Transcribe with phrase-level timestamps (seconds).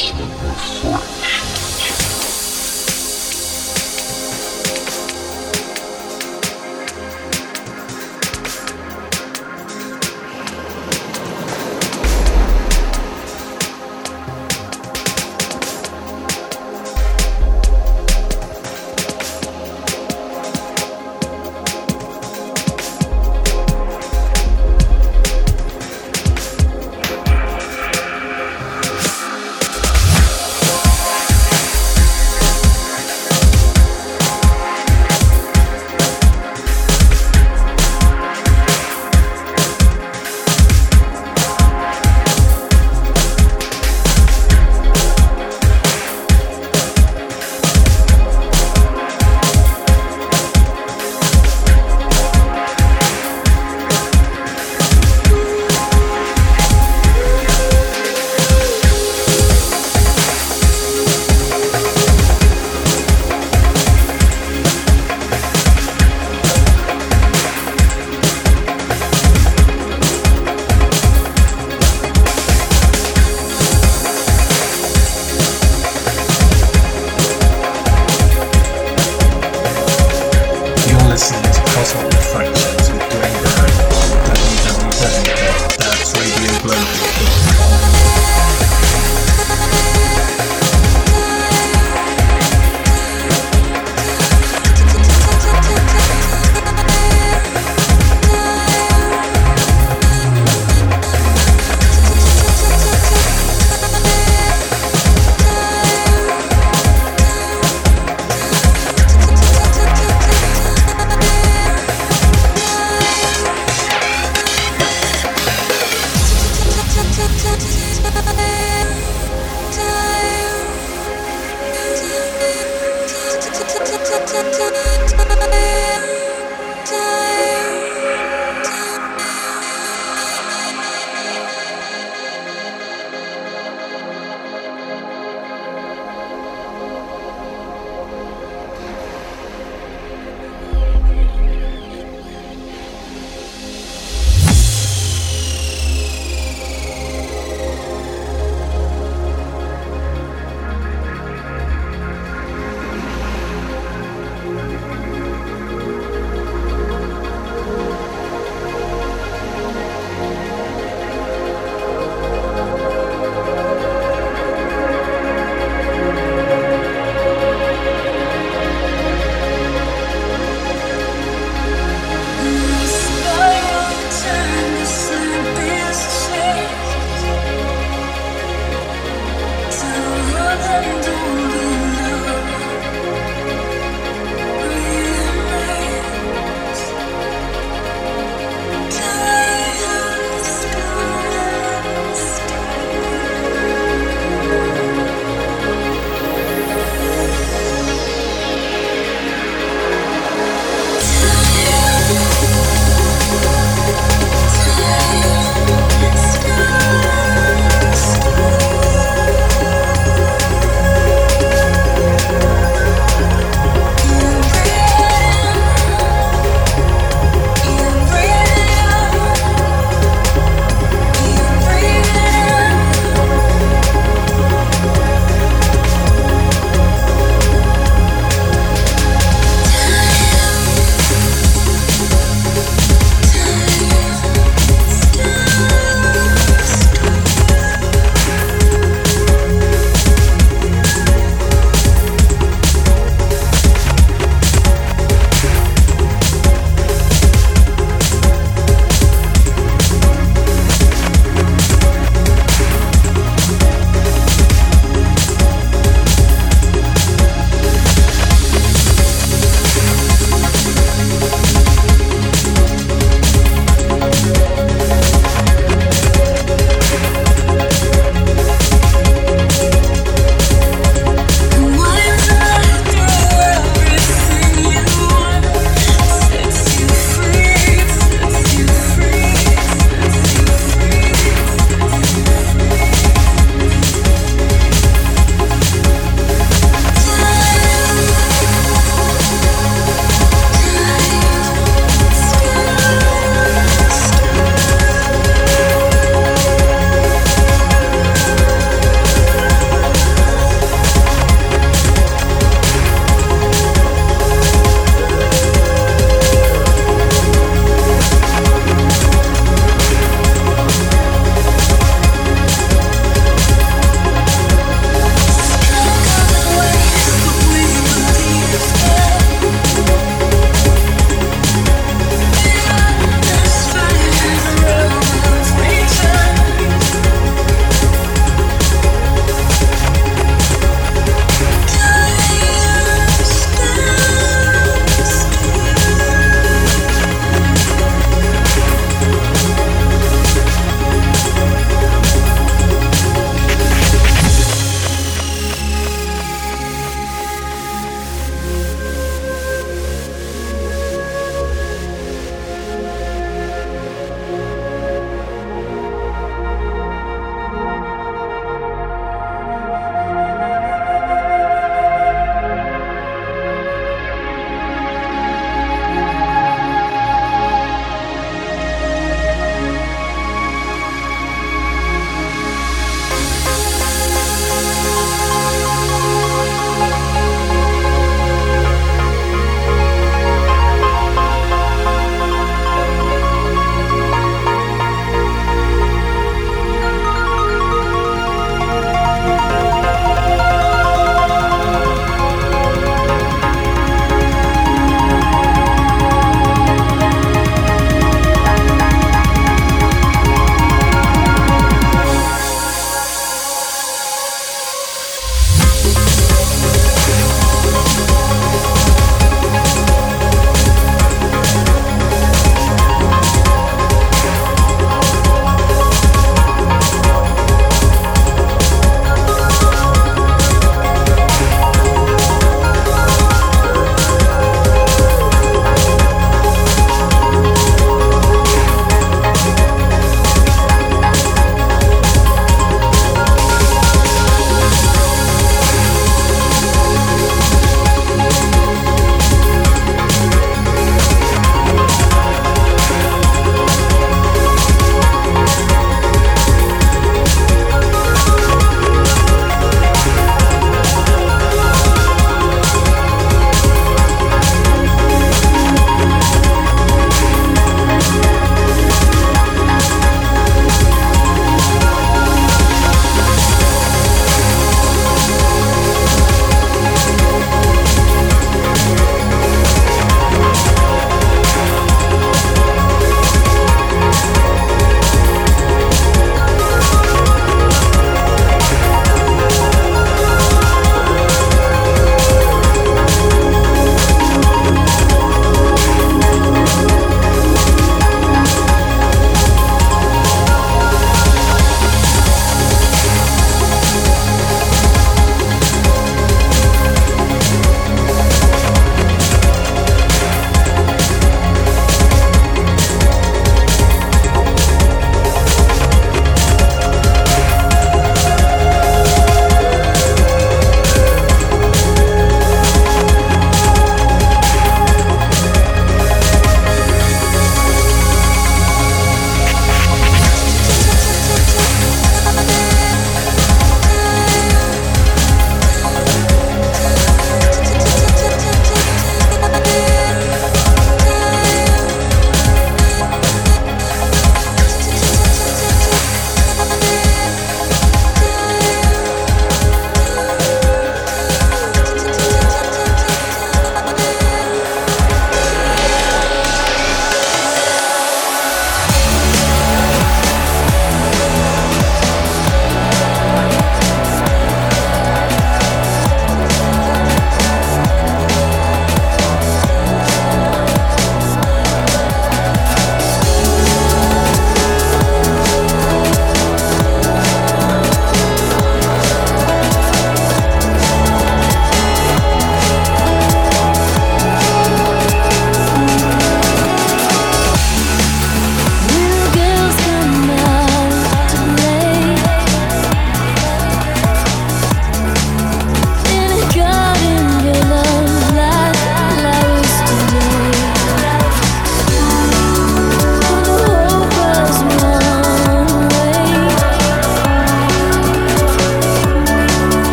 [0.00, 1.29] Investment with Friends.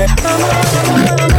[0.00, 1.29] Não amor, amor.